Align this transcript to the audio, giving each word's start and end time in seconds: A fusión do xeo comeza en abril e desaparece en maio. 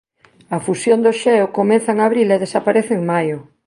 A 0.55 0.57
fusión 0.65 0.99
do 1.05 1.13
xeo 1.21 1.45
comeza 1.57 1.89
en 1.95 1.99
abril 2.07 2.27
e 2.35 2.41
desaparece 2.45 2.93
en 2.95 3.03
maio. 3.11 3.37